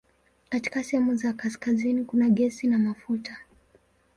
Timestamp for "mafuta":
2.79-3.37